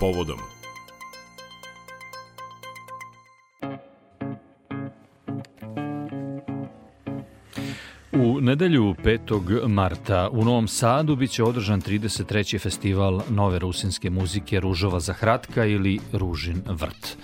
[0.00, 0.38] povodom.
[8.12, 9.68] U nedelju 5.
[9.68, 12.60] marta u Novom Sadu biće održan 33.
[12.60, 17.16] festival nove rusinske muzike Ružova za Hratka ili Ružin vrt.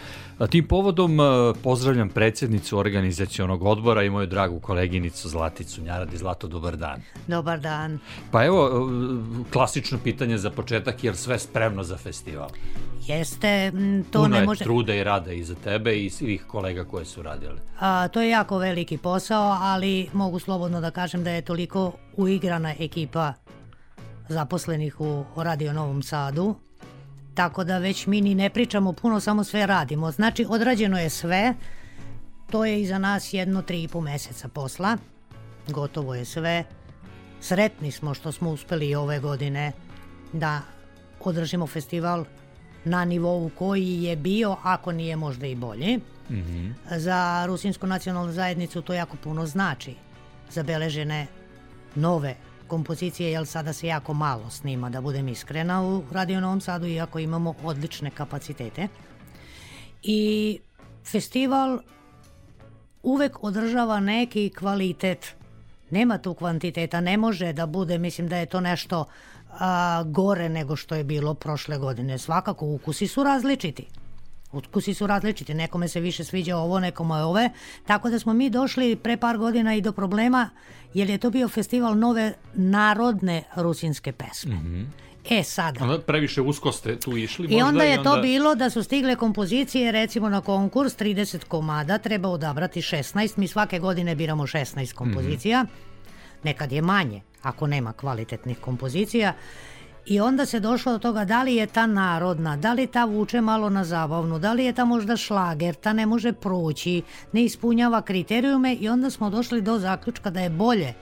[0.51, 1.19] Tim povodom
[1.63, 6.17] pozdravljam predsjednicu organizacionog odbora i moju dragu koleginicu Zlaticu Njaradi.
[6.17, 7.03] Zlato, dobar dan.
[7.27, 7.99] Dobar dan.
[8.31, 8.89] Pa evo,
[9.53, 12.49] klasično pitanje za početak, jer sve spremno za festival?
[13.07, 13.73] Jeste,
[14.11, 14.65] to Puno ne je može...
[14.65, 17.59] truda i rada i za tebe i svih kolega koje su radili.
[17.81, 22.75] A, to je jako veliki posao, ali mogu slobodno da kažem da je toliko uigrana
[22.79, 23.33] ekipa
[24.29, 26.55] zaposlenih u Radio Novom Sadu,
[27.37, 30.11] tako da već mi ni ne pričamo puno, samo sve radimo.
[30.11, 31.55] Znači, odrađeno je sve,
[32.51, 34.97] to je iza nas jedno tri i po meseca posla,
[35.69, 36.65] gotovo je sve.
[37.41, 39.73] Sretni smo što smo uspeli ove godine
[40.33, 40.61] da
[41.21, 42.25] održimo festival
[42.85, 45.97] na nivou koji je bio, ako nije možda i bolji.
[45.97, 46.73] Mm -hmm.
[46.97, 49.95] Za Rusinsku nacionalnu zajednicu to jako puno znači.
[50.51, 51.27] Zabeležene
[51.95, 52.37] nove
[52.69, 57.19] kompozicije, jer sada se jako malo snima, da budem iskrena, u Radio Novom Sadu, iako
[57.19, 58.89] imamo odlične kapacitete.
[60.03, 60.59] I
[61.05, 61.79] festival
[63.03, 65.35] uvek održava neki kvalitet.
[65.91, 69.05] Nema tu kvantiteta, ne može da bude, mislim da je to nešto
[69.51, 72.19] a, gore nego što je bilo prošle godine.
[72.19, 73.87] Svakako, ukusi su različiti.
[74.57, 77.51] Ukusi su različiti, nekome se više sviđa ovo, nekome ove,
[77.87, 80.51] tako da smo mi došli pre par godina i do problema,
[80.95, 84.55] jer je to bio festival nove narodne rusinske pesme.
[84.55, 85.07] Mm -hmm.
[85.31, 85.85] E sada.
[85.85, 88.15] Onda previše usko ste tu išli I možda onda je i onda...
[88.15, 93.49] to bilo da su stigle kompozicije, recimo na konkurs 30 komada, treba odabrati 16, mi
[93.49, 96.45] svake godine biramo 16 kompozicija, mm -hmm.
[96.45, 99.33] nekad je manje, ako nema kvalitetnih kompozicija.
[100.07, 103.41] I onda se došlo do toga da li je ta narodna, da li ta vuče
[103.41, 108.03] malo na zabavnu, da li je ta možda šlager, ta ne može proći, ne ispunjava
[108.03, 110.95] kriterijume i onda smo došli do zaključka da je bolje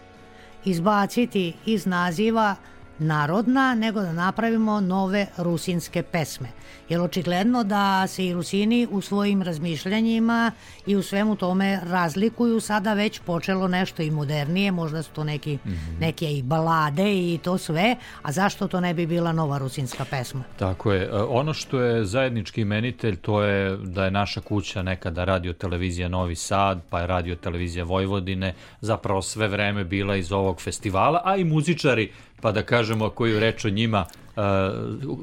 [0.64, 2.56] izbaciti iz naziva
[2.98, 6.48] narodna nego da napravimo nove rusinske pesme.
[6.88, 10.52] Jer očigledno da se i Rusini u svojim razmišljanjima
[10.86, 12.60] i u svemu tome razlikuju.
[12.60, 16.00] Sada već počelo nešto i modernije, možda su to neki, mm -hmm.
[16.00, 20.42] neke i balade i to sve, a zašto to ne bi bila nova rusinska pesma?
[20.58, 21.12] Tako je.
[21.28, 26.34] Ono što je zajednički imenitelj to je da je naša kuća nekada radio televizija Novi
[26.34, 31.44] Sad, pa je radio televizija Vojvodine, zapravo sve vreme bila iz ovog festivala, a i
[31.44, 34.06] muzičari pa da kažemo koju reč o njima,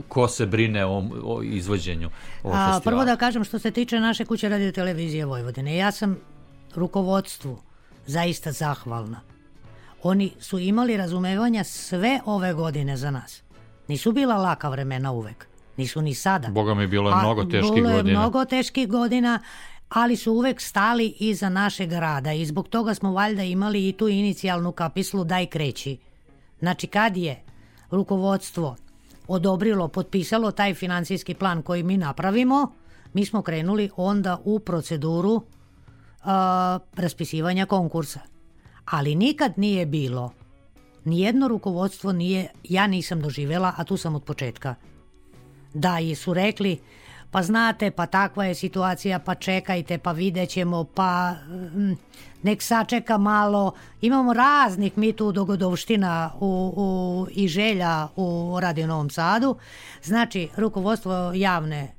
[0.08, 2.10] ko se brine o, o izvođenju
[2.44, 2.80] ovog A, festivala?
[2.80, 5.78] Prvo da kažem što se tiče naše kuće radio televizije Vojvodine.
[5.78, 6.18] Ja sam
[6.76, 7.58] rukovodstvu
[8.08, 9.22] zaista zahvalna.
[10.04, 13.44] Oni su imali razumevanja sve ove godine za nas.
[13.88, 15.48] Nisu bila laka vremena uvek.
[15.78, 16.48] Nisu ni sada.
[16.48, 18.20] Boga mi bilo je mnogo teških bilo je godina.
[18.20, 19.40] mnogo teških godina,
[19.90, 24.08] ali su uvek stali iza našeg rada i zbog toga smo valjda imali i tu
[24.08, 25.98] inicijalnu kapislu daj kreći.
[26.60, 27.44] Znači kad je
[27.92, 28.76] rukovodstvo
[29.28, 32.72] odobrilo, potpisalo taj financijski plan koji mi napravimo,
[33.14, 35.44] mi smo krenuli onda u proceduru uh,
[36.96, 38.20] raspisivanja konkursa.
[38.86, 40.32] Ali nikad nije bilo,
[41.04, 44.76] nijedno rukovodstvo nije, ja nisam doživela, a tu sam od početka,
[45.74, 46.80] da su rekli
[47.32, 51.32] pa znate, pa takva je situacija, pa čekajte, pa vidjet ćemo, pa
[51.76, 51.94] mm,
[52.44, 53.72] nek sačeka malo.
[54.02, 59.56] Imamo raznih mi tu dogodovština u, u, i želja u Radio Novom Sadu.
[60.04, 61.96] Znači, rukovodstvo javne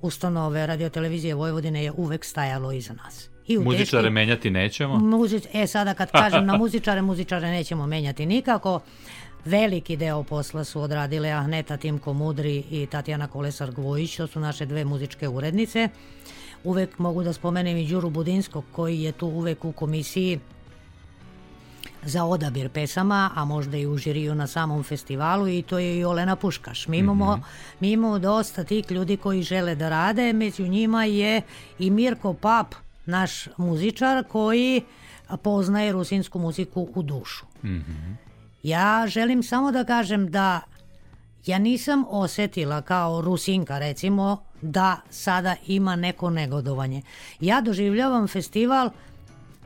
[0.00, 3.30] ustanove radiotelevizije Vojvodine je uvek stajalo iza nas.
[3.46, 4.98] I u muzičare teški, menjati nećemo?
[4.98, 8.80] Muzič, e, sada kad kažem na muzičare, muzičare nećemo menjati nikako.
[9.44, 14.84] Veliki deo posla su odradile Ahneta Timko Mudri i Tatjana Kolesar-Gvojić, to su naše dve
[14.84, 15.88] muzičke urednice.
[16.64, 20.40] Uvek mogu da spomenem i Đuru Budinskog koji je tu uvek u komisiji
[22.02, 26.04] za odabir pesama, a možda i u žiriju na samom festivalu i to je i
[26.04, 26.88] Olena Puškaš.
[26.88, 27.44] Mi imamo, mm -hmm.
[27.80, 31.42] mi imamo dosta tih ljudi koji žele da rade, među njima je
[31.78, 32.74] i Mirko Pap,
[33.06, 34.82] naš muzičar koji
[35.42, 37.46] poznaje rusinsku muziku u dušu.
[37.62, 38.27] Mm -hmm.
[38.68, 40.60] Ja želim samo da kažem da
[41.46, 47.02] ja nisam osetila kao Rusinka recimo da sada ima neko negodovanje.
[47.40, 48.90] Ja doživljavam festival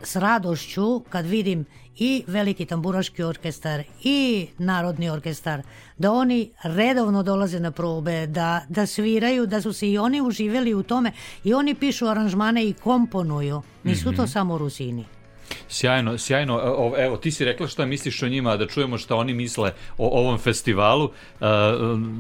[0.03, 1.65] s radošću kad vidim
[1.99, 5.63] i veliki tamburaški orkestar i narodni orkestar,
[5.99, 10.75] da oni redovno dolaze na probe, da, da sviraju, da su se i oni uživeli
[10.75, 11.13] u tome
[11.45, 13.63] i oni pišu aranžmane i komponuju.
[13.85, 14.17] Nisu mm -hmm.
[14.17, 15.05] to samo Rusini.
[15.69, 16.61] Sjajno, sjajno.
[16.99, 20.39] Evo, ti si rekla šta misliš o njima, da čujemo šta oni misle o ovom
[20.39, 21.11] festivalu.
[21.41, 21.45] E,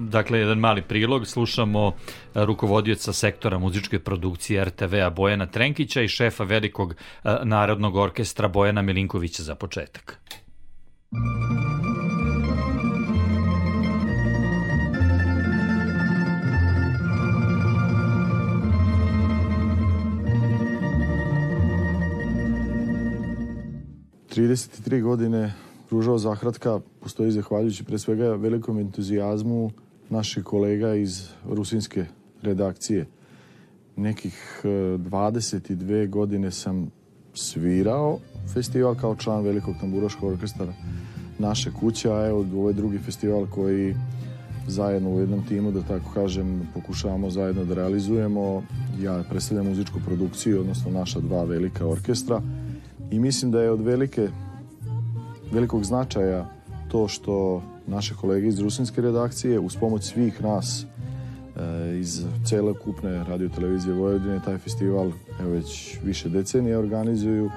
[0.08, 1.26] dakle, jedan mali prilog.
[1.26, 1.92] Slušamo
[2.34, 9.42] rukovodioca sektora muzičke produkcije RTV-a Bojana Trenkića i šefa velikog e, narodnog orkestra Bojana Milinkovića
[9.42, 10.18] za početak.
[11.10, 11.61] Muzika
[24.36, 25.52] 33 godine
[25.88, 29.70] pružao zahratka postoji zahvaljujući pre svega velikom entuzijazmu
[30.10, 32.04] naših kolega iz rusinske
[32.42, 33.06] redakcije.
[33.96, 36.90] Nekih 22 e, godine sam
[37.34, 38.18] svirao
[38.54, 40.72] festival kao član velikog tamburaškog orkestra
[41.38, 43.94] naše kuće, a evo ovo je drugi festival koji
[44.66, 48.62] zajedno u jednom timu, da tako kažem, pokušavamo zajedno da realizujemo.
[49.00, 52.42] Ja predstavljam muzičku produkciju, odnosno naša dva velika orkestra
[53.12, 54.28] i mislim da je od velike,
[55.52, 56.46] velikog značaja
[56.88, 63.24] to što naše kolege iz rusinske redakcije uz pomoć svih nas e, iz cele kupne
[63.24, 67.50] radiotelevizije Vojvodine taj festival evo već više decenija organizuju.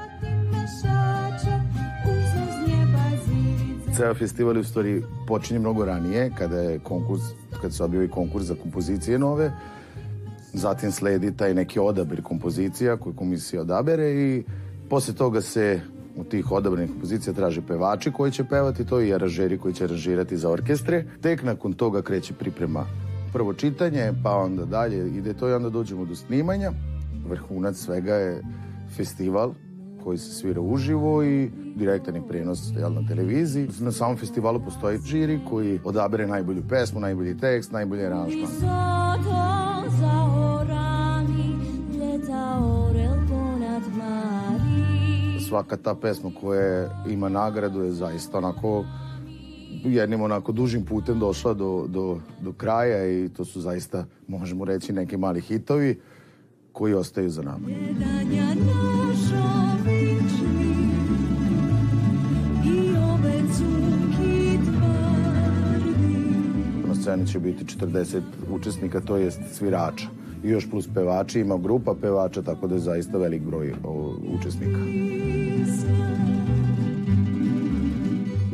[3.98, 7.22] Ceo festival u stvari počinje mnogo ranije kada je konkurs,
[7.62, 9.52] kad se objavi konkurs za kompozicije nove.
[10.54, 14.44] Zatim sledi taj neki odabir kompozicija koju komisija odabere i
[14.90, 15.82] Posle toga se
[16.16, 20.38] u tih odabranih kompozicija traže pevači koji će pevati to i aranžeri koji će aranžirati
[20.38, 21.06] za orkestre.
[21.22, 22.86] Tek nakon toga kreće priprema
[23.34, 26.72] prvo čitanje, pa onda dalje ide to i onda dođemo do snimanja.
[27.30, 28.42] Vrhunac svega je
[28.96, 29.54] festival
[30.04, 33.68] koji se svira uživo i direktan je prenos jel, na televiziji.
[33.80, 39.55] Na samom festivalu postoji žiri koji odabere najbolju pesmu, najbolji tekst, najbolji aranžman.
[45.56, 48.86] Svaka ta pesma koja ima nagradu je zaista onako
[49.84, 54.94] jednim onako dužim putem došla do, do, do kraja i to su zaista, možemo reći,
[54.94, 56.00] neki mali hitovi
[56.72, 57.68] koji ostaju za nama.
[66.88, 71.96] Na sceni će biti 40 učesnika, to jest svirača i još plus pevači, ima grupa
[72.02, 73.74] pevača, tako da je zaista velik broj
[74.40, 74.80] učesnika.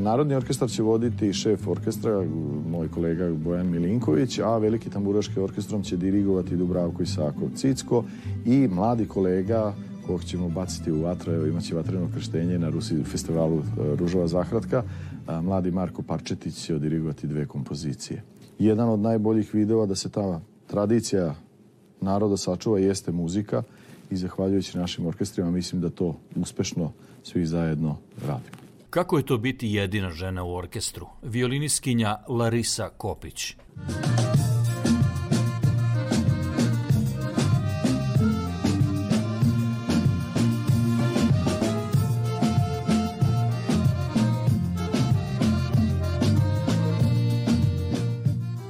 [0.02, 2.26] Narodni orkestar će voditi šef orkestra,
[2.70, 8.04] moj kolega Bojan Milinković, a veliki tamburaški orkestrom će dirigovati Dubravko Isakov Cicko
[8.46, 9.74] i mladi kolega
[10.08, 13.62] kog ćemo baciti u vatru, evo imaće vatreno krštenje na Rusi festivalu e,
[13.96, 14.84] Ružova Zahratka,
[15.28, 18.24] a, mladi Marko Parčetić će odirigovati dve kompozicije.
[18.60, 21.36] Jedan od najboljih videova da se ta tradicija
[22.02, 23.64] naroda sačuva jeste muzika
[24.10, 26.92] i zahvaljujući našim orkestrima mislim da to uspešno
[27.24, 28.62] svi zajedno radimo.
[28.90, 31.08] Kako je to biti jedina žena u orkestru?
[31.24, 33.56] Violiniskinja Larisa Kopić.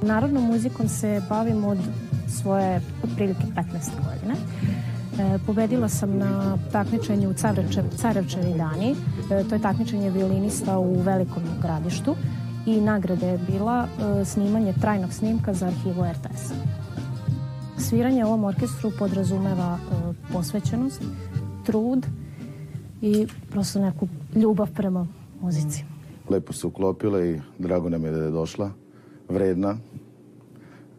[0.02, 1.78] Narodnom muzikom se bavim od
[2.42, 4.34] svoje otprilike 15 godine.
[5.18, 8.94] E, pobedila sam na takmičenju u Carevčev, Carevčevi dani.
[9.30, 12.16] E, to je takmičenje violinista u velikom gradištu
[12.66, 16.52] i nagrada je bila e, snimanje trajnog snimka za arhivu RTS.
[17.78, 21.02] Sviranje ovom orkestru podrazumeva e, posvećenost,
[21.66, 22.06] trud
[23.02, 25.06] i prosto neku ljubav prema
[25.40, 25.84] muzici.
[26.30, 28.70] Lepo se uklopila i drago nam je da je došla,
[29.28, 29.76] vredna.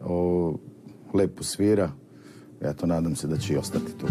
[0.04, 0.54] O,
[1.14, 1.90] lepo svira.
[2.60, 4.06] Eto, nadam se da će i ostati tu.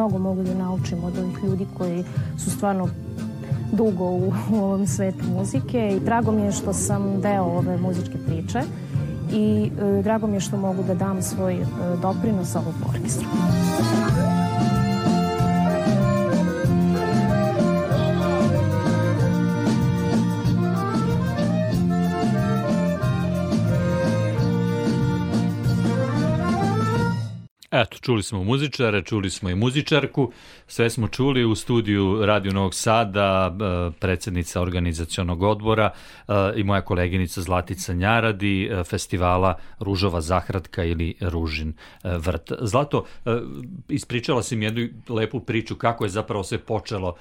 [0.00, 2.04] mnogo mogu da naučim od ovih ljudi koji
[2.38, 2.88] su stvarno
[3.72, 8.60] dugo u, ovom svetu muzike i drago mi je što sam deo ove muzičke priče
[9.32, 11.66] i e, drago mi je što mogu da dam svoj e,
[12.02, 13.28] doprinos ovog orkestra.
[28.00, 30.32] Čuli smo muzičare, čuli smo i muzičarku,
[30.66, 36.80] sve smo čuli u studiju Radio Novog Sada, e, predsednica organizacionog odbora e, i moja
[36.80, 41.72] koleginica Zlatica Njaradi, e, festivala Ružova Zahratka ili Ružin
[42.04, 42.52] vrt.
[42.60, 43.04] Zlato,
[43.88, 47.16] ispričala si mi jednu lepu priču kako je zapravo sve počelo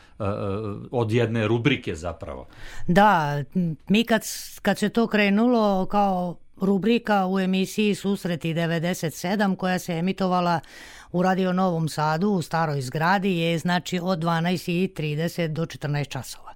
[0.91, 2.47] od jedne rubrike zapravo.
[2.87, 3.43] Da,
[3.87, 4.21] mi kad,
[4.61, 10.59] kad se to krenulo kao rubrika u emisiji Susreti 97 koja se emitovala
[11.11, 16.53] u Radio Novom Sadu u staroj zgradi je znači od 12.30 do 14 časova.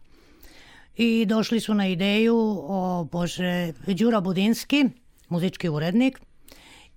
[0.95, 4.85] I došli su na ideju o Bože Đura Budinski,
[5.29, 6.19] muzički urednik,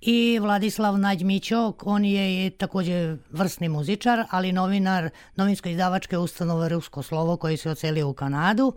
[0.01, 7.57] i Vladislav Nađmićok, on je takođe vrsni muzičar, ali novinar novinsko-izdavačke ustanove Rusko slovo koji
[7.57, 8.73] se ocelio u Kanadu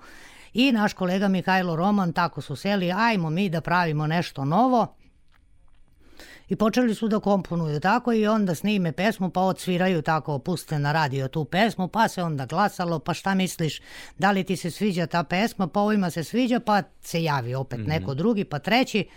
[0.53, 4.95] I naš kolega Mihajlo Roman tako su seli, ajmo mi da pravimo nešto novo.
[6.49, 10.91] I počeli su da komponuju tako i onda snime pesmu pa odsviraju tako, puste na
[10.91, 13.81] radio tu pesmu pa se onda glasalo pa šta misliš
[14.17, 17.79] da li ti se sviđa ta pesma pa ovima se sviđa pa se javi opet
[17.79, 17.87] mm -hmm.
[17.87, 19.07] neko drugi pa treći.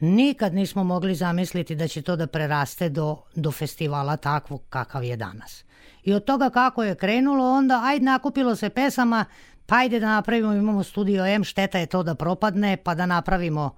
[0.00, 5.16] Nikad nismo mogli zamisliti da će to da preraste do, do festivala takvog kakav je
[5.16, 5.64] danas.
[6.02, 9.24] I od toga kako je krenulo onda ajde nakupilo se pesama
[9.70, 13.76] pa ajde da napravimo, imamo studio M, šteta je to da propadne, pa da napravimo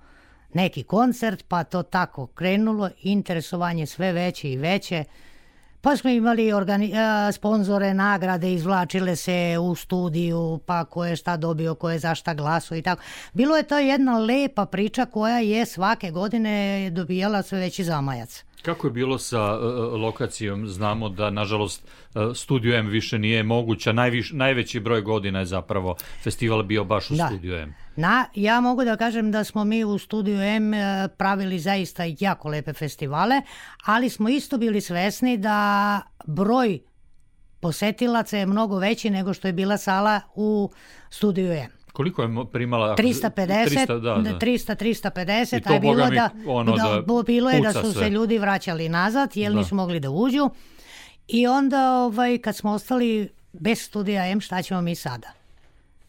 [0.55, 5.05] neki koncert, pa to tako krenulo, interesovanje sve veće i veće.
[5.83, 6.93] Pa smo imali organi,
[7.33, 12.35] sponzore, nagrade, izvlačile se u studiju, pa ko je šta dobio, ko je za šta
[12.35, 13.03] glaso i tako.
[13.33, 18.45] Bilo je to jedna lepa priča koja je svake godine dobijala sve veći zamajac.
[18.63, 20.69] Kako je bilo sa uh, lokacijom?
[20.69, 21.85] Znamo da, nažalost,
[22.15, 23.93] uh, Studio M više nije moguća.
[23.93, 27.27] Najviš, najveći broj godina je zapravo festival bio baš u da.
[27.27, 27.75] Studio M.
[27.97, 30.73] Na, ja mogu da kažem da smo mi u Studiju M
[31.17, 33.43] pravili zaista jako lepe festivale,
[33.85, 36.79] ali smo isto bili svesni da broj
[37.61, 40.71] posetilaca je mnogo veći nego što je bila sala u
[41.11, 41.71] Studiju M.
[41.93, 42.97] Koliko je primala?
[42.97, 44.39] 350, 300, da, da.
[44.39, 48.05] 300 350, a bilo da, ono da, da bilo je da su sve.
[48.05, 49.59] se ljudi vraćali nazad, jer da.
[49.59, 50.51] nisu mogli da uđu.
[51.29, 55.29] I onda ovaj, kad smo ostali bez studija M, šta ćemo mi sada?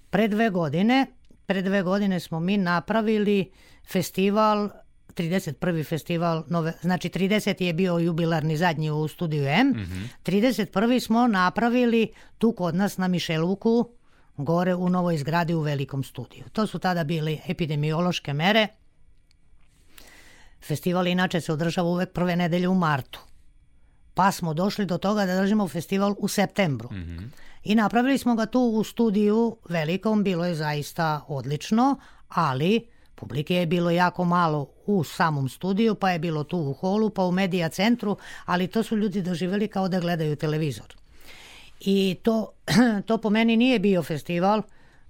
[0.10, 1.06] Pre dve godine,
[1.46, 3.52] pre dve godine smo mi napravili
[3.92, 4.70] festival
[5.16, 5.86] 31.
[5.86, 7.64] festival nove, znači 30.
[7.64, 9.68] je bio jubilarni zadnji u studiju M.
[9.68, 10.08] Mm -hmm.
[10.26, 11.00] 31.
[11.00, 13.90] smo napravili tu kod nas na Mišeluku
[14.38, 16.44] gore u novoj zgradi u velikom studiju.
[16.54, 18.68] To su tada bili epidemiološke mere.
[20.62, 23.20] Festival inače se održava uvek prve nedelje u martu.
[24.14, 26.90] Pa smo došli do toga da držimo festival u septembru.
[26.92, 27.30] Mm -hmm.
[27.64, 31.96] I napravili smo ga tu u studiju velikom, bilo je zaista odlično,
[32.30, 37.10] ali publike je bilo jako malo u samom studiju, pa je bilo tu u holu,
[37.10, 40.96] pa u medija centru, ali to su ljudi doživeli kao da gledaju televizor.
[41.80, 42.52] I to,
[43.08, 44.62] to po meni nije bio festival,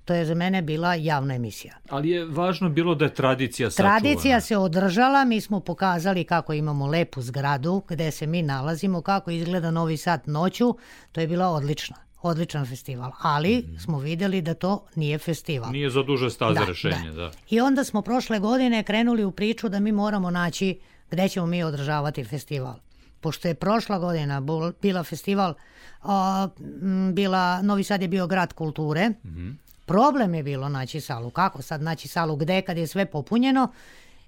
[0.05, 1.75] to je za mene bila javna emisija.
[1.89, 3.99] Ali je važno bilo da je tradicija sačuvana.
[3.99, 9.31] Tradicija se održala, mi smo pokazali kako imamo lepu zgradu gde se mi nalazimo, kako
[9.31, 10.75] izgleda Novi Sad noću,
[11.11, 13.79] to je bila odlična odličan festival, ali mm.
[13.79, 15.71] smo videli da to nije festival.
[15.71, 17.21] Nije za duže staze da, rešenje, da.
[17.21, 17.31] da.
[17.49, 20.79] I onda smo prošle godine krenuli u priču da mi moramo naći
[21.11, 22.75] gde ćemo mi održavati festival
[23.23, 24.41] pošto je prošla godina
[24.81, 25.53] bila festival,
[26.01, 26.47] a,
[27.13, 29.55] bila, Novi Sad je bio grad kulture, mm -hmm.
[29.85, 31.29] Problem je bilo naći salu.
[31.29, 33.71] Kako sad naći salu gde kad je sve popunjeno?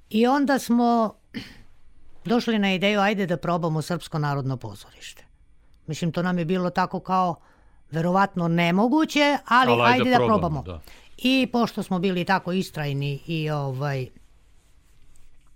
[0.09, 1.13] I onda smo
[2.25, 5.23] došli na ideju ajde da probamo Srpsko narodno pozorište.
[5.87, 7.35] Mislim, to nam je bilo tako kao
[7.91, 10.61] verovatno nemoguće, ali, ali ajde, ajde da probamo.
[10.61, 10.81] Da.
[11.17, 14.07] I pošto smo bili tako istrajni i ovaj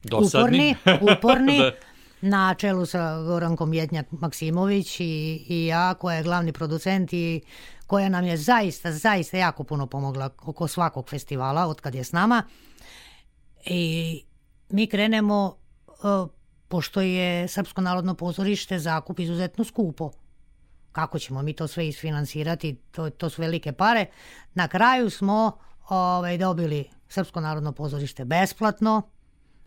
[0.03, 0.75] Dosadni.
[0.83, 1.71] uporni, uporni da
[2.21, 7.41] na čelu sa Gorankom Jetnjak Maksimović i, i ja, koja je glavni producent i
[7.87, 12.11] koja nam je zaista, zaista jako puno pomogla oko svakog festivala od kad je s
[12.11, 12.43] nama.
[13.65, 14.23] I
[14.69, 15.55] mi krenemo,
[15.87, 16.29] uh,
[16.67, 20.11] pošto je Srpsko narodno pozorište zakup izuzetno skupo.
[20.91, 22.75] Kako ćemo mi to sve isfinansirati?
[22.91, 24.05] To, to su velike pare.
[24.53, 25.57] Na kraju smo
[25.89, 29.01] ovaj, dobili Srpsko narodno pozorište besplatno,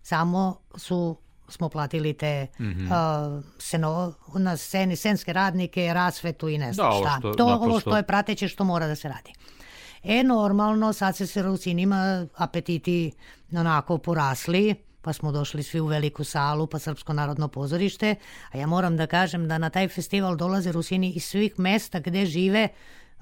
[0.02, 1.16] samo su
[1.48, 3.36] smo platili te mm -hmm.
[3.36, 7.16] uh, seno, na sceni, senske radnike, rasvetu i ne znam da, šta.
[7.18, 7.70] Što, to naprosto...
[7.70, 9.32] ovo što je prateće što mora da se radi.
[10.02, 13.12] E, normalno, sad se se Rusinima apetiti
[13.52, 18.14] onako porasli, pa smo došli svi u veliku salu, pa Srpsko narodno pozorište,
[18.52, 22.26] a ja moram da kažem da na taj festival dolaze Rusini iz svih mesta gde
[22.26, 22.68] žive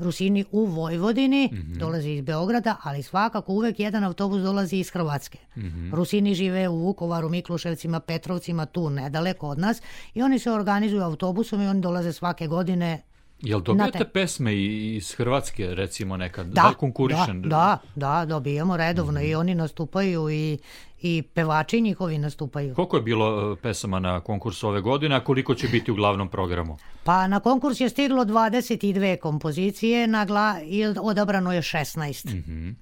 [0.03, 1.79] Rusini u Vojvodini, mm -hmm.
[1.79, 5.39] dolazi iz Beograda, ali svakako uvek jedan autobus dolazi iz Hrvatske.
[5.57, 5.95] Mm -hmm.
[5.95, 9.83] Rusini žive u Vukovaru, Mikluševcima, Petrovcima, tu nedaleko od nas
[10.15, 13.03] i oni se organizuju autobusom i oni dolaze svake godine
[13.43, 14.05] Jel dobijate te...
[14.05, 16.47] pesme iz Hrvatske, recimo nekad?
[16.47, 17.43] Da, da konkurišen?
[17.43, 19.25] Da, da, da, dobijamo redovno mm.
[19.25, 20.59] i oni nastupaju i,
[21.01, 22.75] i pevači njihovi nastupaju.
[22.75, 26.29] Koliko je bilo e, pesama na konkursu ove godine, a koliko će biti u glavnom
[26.29, 26.79] programu?
[27.05, 30.61] Pa na konkurs je stiglo 22 kompozicije, na gla...
[30.65, 32.35] i odabrano je 16.
[32.35, 32.75] Mm -hmm.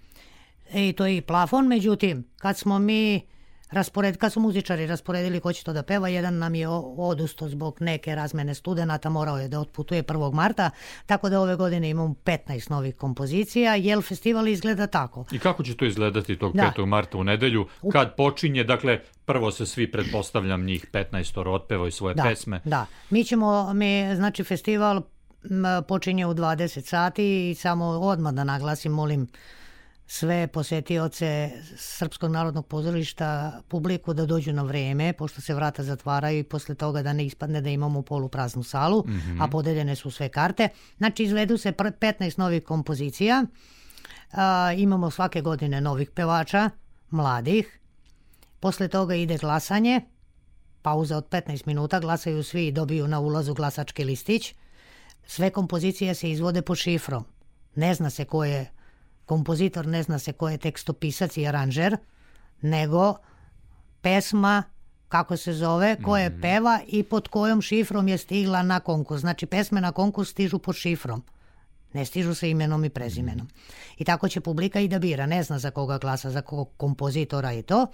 [0.75, 3.21] I to je i plafon, međutim, kad smo mi
[3.71, 7.77] raspored, kad su muzičari rasporedili ko će to da peva, jedan nam je odusto zbog
[7.81, 10.33] neke razmene studenta, morao je da otputuje 1.
[10.33, 10.71] marta,
[11.07, 15.25] tako da ove godine imamo 15 novih kompozicija, jel festival izgleda tako.
[15.33, 16.73] I kako će to izgledati tog da.
[16.77, 16.87] 5.
[16.87, 22.23] marta u nedelju, kad počinje, dakle, prvo se svi, pretpostavljam, njih 15 otpevaju svoje da,
[22.23, 22.61] pesme.
[22.65, 25.03] Da, mi ćemo, mi, znači, festival
[25.89, 29.29] počinje u 20 sati i samo odmah da naglasim, molim
[30.11, 36.43] sve posetioce Srpskog narodnog pozorišta, publiku da dođu na vreme, pošto se vrata zatvaraju i
[36.43, 39.45] posle toga da ne ispadne da imamo polupraznu salu, mm -hmm.
[39.45, 40.69] a podeljene su sve karte.
[40.97, 43.45] Znači, izvedu se 15 novih kompozicija,
[44.33, 46.71] a, imamo svake godine novih pevača,
[47.11, 47.81] mladih,
[48.61, 50.01] posle toga ide glasanje,
[50.83, 54.55] pauza od 15 minuta, glasaju svi i dobiju na ulazu glasački listić.
[55.27, 57.25] Sve kompozicije se izvode po šifrom.
[57.75, 58.78] Ne zna se ko je
[59.29, 61.97] kompozitor ne zna se ko je tekstopisac i aranžer,
[62.63, 63.15] nego
[64.01, 64.63] pesma
[65.09, 66.41] kako se zove, ko je mhm.
[66.41, 69.21] peva i pod kojom šifrom je stigla na konkurs.
[69.21, 71.23] Znači, pesme na konkurs stižu pod šifrom.
[71.93, 73.49] Ne stižu sa imenom i prezimenom.
[73.97, 75.27] I tako će publika i da bira.
[75.27, 77.87] Ne zna za koga glasa, za kog kompozitora i to.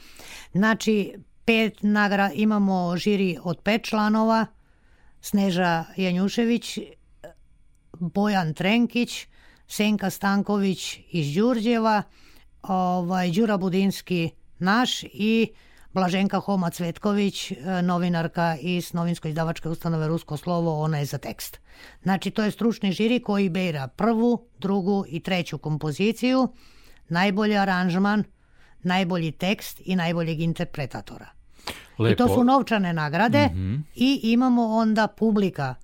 [0.53, 1.15] Znači,
[1.45, 4.47] pet nagra, imamo žiri od pet članova,
[5.21, 6.79] Sneža Janjušević,
[7.93, 9.27] Bojan Trenkić,
[9.75, 12.03] Senka Stanković iz Đurđeva,
[12.63, 15.49] ovaj, Đura Budinski naš i
[15.93, 21.61] Blaženka Homa Cvetković, e, novinarka iz novinsko-izdavačke ustanove Rusko slovo, ona je za tekst.
[22.03, 26.49] Znači, to je stručni žiri koji beira prvu, drugu i treću kompoziciju,
[27.09, 28.25] najbolji aranžman,
[28.83, 31.27] najbolji tekst i najboljeg interpretatora.
[31.99, 32.13] Lepo.
[32.13, 33.83] I to su novčane nagrade mm -hmm.
[33.95, 35.75] i imamo onda publika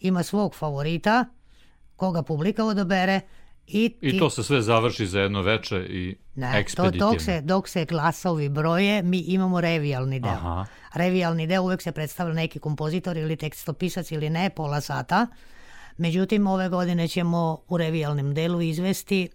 [0.00, 1.24] ima svog favorita,
[2.00, 3.20] koga publika odabere
[3.66, 4.08] i, ti...
[4.08, 7.06] I to se sve završi za jedno veče i ne, ekspeditivno.
[7.06, 10.32] To, dok, se, dok se glasovi broje, mi imamo revijalni deo.
[10.32, 10.66] Aha.
[10.94, 15.26] Revijalni deo uvek se predstavlja neki kompozitor ili tekstopisac ili ne, pola sata.
[15.96, 19.28] Međutim, ove godine ćemo u revijalnom delu izvesti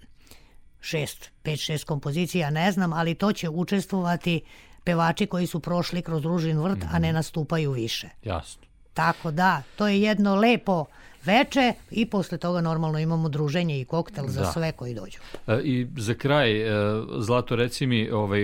[0.82, 4.42] šest, pet, šest kompozicija, ne znam, ali to će učestvovati
[4.84, 6.96] pevači koji su prošli kroz Ružin vrt, mm -hmm.
[6.96, 7.16] a ne mhm.
[7.16, 8.10] nastupaju više.
[8.24, 8.66] Jasno.
[8.96, 10.86] Tako da, to je jedno lepo
[11.26, 14.52] veče i posle toga normalno imamo druženje i koktel za da.
[14.52, 15.20] sve koji dođu.
[15.48, 18.42] E, I za kraj, e, Zlato, reci mi, ovaj,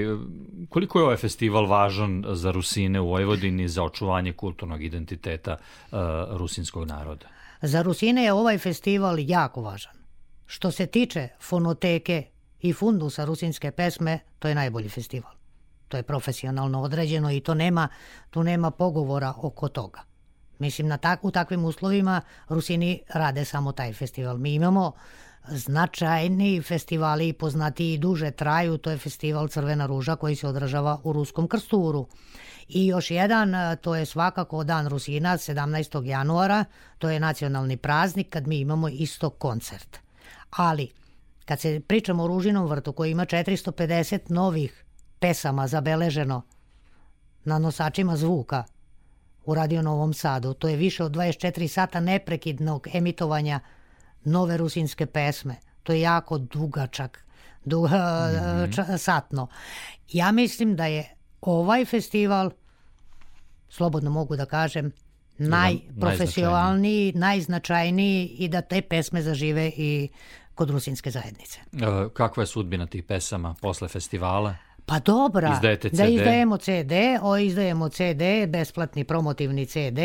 [0.69, 6.87] koliko je ovaj festival važan za Rusine u Vojvodini za očuvanje kulturnog identiteta uh, rusinskog
[6.87, 7.27] naroda?
[7.61, 9.93] Za Rusine je ovaj festival jako važan.
[10.45, 12.23] Što se tiče fonoteke
[12.61, 15.31] i fundusa rusinske pesme, to je najbolji festival.
[15.87, 17.87] To je profesionalno određeno i to nema,
[18.29, 20.10] tu nema pogovora oko toga.
[20.61, 24.37] Mislim, na tak, u takvim uslovima Rusini rade samo taj festival.
[24.37, 24.91] Mi imamo
[25.47, 30.99] značajni festivali i poznati i duže traju, to je festival Crvena ruža koji se održava
[31.03, 32.07] u Ruskom krsturu.
[32.67, 36.05] I još jedan, to je svakako Dan Rusina, 17.
[36.05, 36.65] januara,
[36.97, 39.97] to je nacionalni praznik kad mi imamo isto koncert.
[40.49, 40.91] Ali,
[41.45, 44.83] kad se pričamo o Ružinom vrtu koji ima 450 novih
[45.19, 46.41] pesama zabeleženo
[47.43, 48.63] na nosačima zvuka,
[49.45, 50.53] u Radio Novom Sadu.
[50.53, 53.59] To je više od 24 sata neprekidnog emitovanja
[54.23, 55.55] nove rusinske pesme.
[55.83, 57.25] To je jako dugačak,
[57.65, 58.97] duga, mm -hmm.
[58.97, 59.47] satno.
[60.11, 62.51] Ja mislim da je ovaj festival,
[63.69, 64.91] slobodno mogu da kažem,
[65.37, 70.09] najprofesionalniji, najznačajniji i da te pesme zažive i
[70.55, 71.59] kod rusinske zajednice.
[71.59, 74.55] E, kakva je sudbina tih pesama posle festivala?
[74.85, 75.97] Pa dobra, Izdajete CD?
[75.97, 76.91] da izdajemo CD,
[77.21, 79.99] o, izdajemo CD, besplatni promotivni CD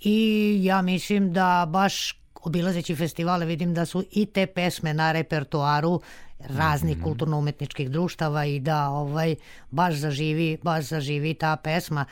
[0.00, 6.00] i ja mislim da baš obilazeći festivale vidim da su i te pesme na repertoaru
[6.38, 7.04] raznih mm -hmm.
[7.04, 9.34] kulturno-umetničkih društava i da ovaj
[9.70, 12.04] baš zaživi, baš zaživi ta pesma.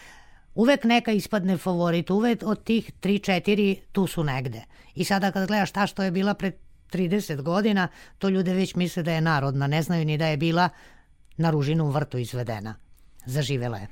[0.54, 4.62] Uvek neka ispadne favorit, uvek od tih 3-4 tu su negde.
[4.94, 6.54] I sada kad gledaš ta što je bila pred
[6.92, 10.68] 30 godina, to ljude već misle da je narodna, ne znaju ni da je bila
[11.36, 12.74] na Ružinom vrtu izvedena.
[13.26, 13.88] Zaživela je.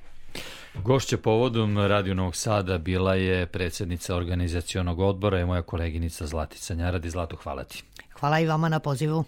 [0.75, 7.11] Gošća povodom Radio Novog Sada bila je predsednica organizacionog odbora i moja koleginica Zlatica Njaradi.
[7.11, 7.83] Zlato, hvala ti.
[8.21, 9.25] Hvala i vama na pozivu.